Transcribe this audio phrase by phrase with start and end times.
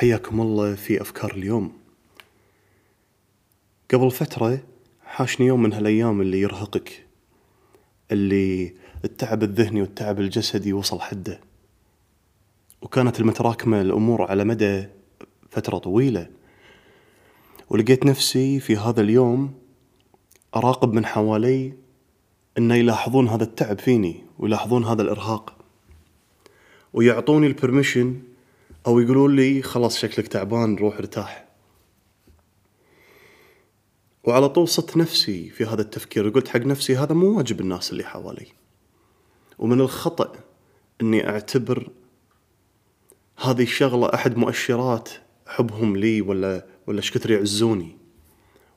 [0.00, 1.72] حياكم الله في أفكار اليوم.
[3.90, 4.58] قبل فترة
[5.04, 7.06] حاشني يوم من هالأيام اللي يرهقك
[8.12, 11.40] اللي التعب الذهني والتعب الجسدي وصل حده.
[12.82, 14.86] وكانت المتراكمة الأمور على مدى
[15.50, 16.30] فترة طويلة.
[17.70, 19.54] ولقيت نفسي في هذا اليوم
[20.56, 21.72] أراقب من حوالي
[22.58, 25.56] أن يلاحظون هذا التعب فيني ويلاحظون هذا الإرهاق.
[26.92, 28.29] ويعطوني البرميشن
[28.86, 31.48] أو يقولون لي خلاص شكلك تعبان روح ارتاح.
[34.24, 38.04] وعلى طول صدت نفسي في هذا التفكير قلت حق نفسي هذا مو واجب الناس اللي
[38.04, 38.46] حوالي.
[39.58, 40.32] ومن الخطأ
[41.00, 41.90] أني أعتبر
[43.38, 45.08] هذه الشغلة أحد مؤشرات
[45.46, 47.96] حبهم لي ولا ولا إيش كثر يعزوني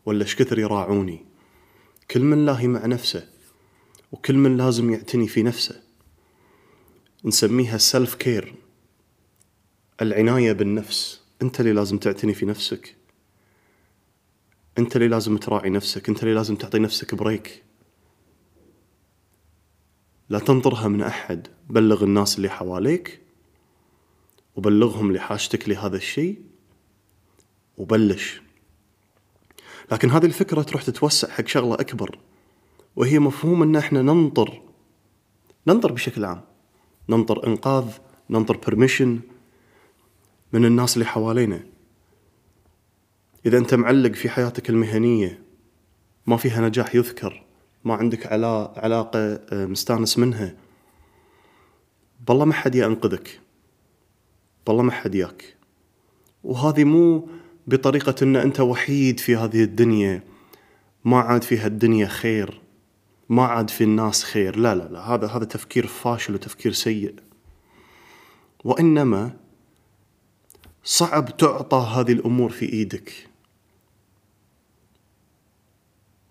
[0.05, 1.25] ولا إيش كثر يراعوني.
[2.11, 3.27] كل من لاهي مع نفسه
[4.11, 5.81] وكل من لازم يعتني في نفسه.
[7.25, 8.55] نسميها self care
[10.01, 11.21] العناية بالنفس.
[11.41, 12.95] أنت اللي لازم تعتني في نفسك.
[14.77, 16.09] أنت اللي لازم تراعي نفسك.
[16.09, 17.63] أنت اللي لازم تعطي نفسك break.
[20.29, 21.47] لا تنطرها من أحد.
[21.69, 23.21] بلغ الناس اللي حواليك
[24.55, 26.41] وبلغهم لحاجتك لهذا الشيء
[27.77, 28.41] وبلش.
[29.91, 32.19] لكن هذه الفكرة تروح تتوسع حق شغلة أكبر
[32.95, 34.61] وهي مفهوم أن إحنا ننطر.
[35.67, 36.41] ننطر بشكل عام.
[37.09, 37.91] ننطر إنقاذ
[38.29, 39.19] ننطر برميشن
[40.53, 41.63] من الناس اللي حوالينا.
[43.45, 45.39] إذا أنت معلق في حياتك المهنية
[46.27, 47.43] ما فيها نجاح يذكر
[47.83, 48.27] ما عندك
[48.77, 50.55] علاقة آه، مستانس منها
[52.27, 53.39] بالله ما حد ينقذك.
[54.67, 55.55] بالله ما حد ياك.
[56.43, 57.29] وهذه مو
[57.67, 60.23] بطريقة أن أنت وحيد في هذه الدنيا
[61.05, 62.61] ما عاد في هالدنيا خير
[63.29, 64.55] ما عاد في الناس خير.
[64.55, 67.15] لا لا لا هذا هذا تفكير فاشل وتفكير سيء.
[68.63, 69.42] وإنما
[70.83, 73.29] صعب تعطى هذه الأمور في إيدك.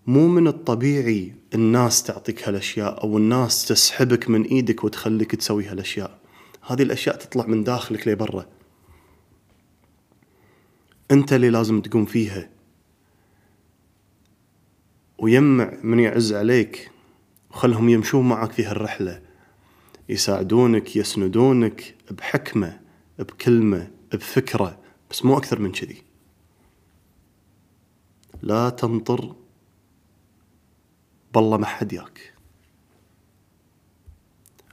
[0.07, 6.19] مو من الطبيعي الناس تعطيك هالأشياء أو الناس تسحبك من إيدك وتخليك تسوي هالأشياء.
[6.61, 8.45] هذه الأشياء تطلع من داخلك لبرا.
[11.11, 12.49] أنت اللي لازم تقوم فيها.
[15.17, 16.91] ويمع من يعز عليك
[17.51, 19.21] وخلهم يمشون معك في هالرحلة.
[20.09, 22.79] يساعدونك يسندونك بحكمة
[23.19, 23.91] بكلمة.
[24.17, 24.79] بفكرة
[25.11, 26.03] بس مو أكثر من كذي.
[28.41, 29.35] لا تنطر
[31.33, 32.33] بالله ما حد ياك.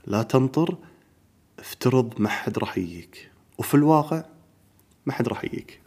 [0.05, 0.77] لا تنطر
[1.59, 3.31] افترض ما حد راح يجيك.
[3.57, 4.25] وفي الواقع
[5.05, 5.81] ما حد راح يجيك.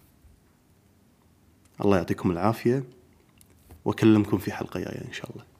[1.81, 2.85] الله يعطيكم العافية
[3.85, 5.54] وأكلمكم في حلقة جاية إن شاء الله.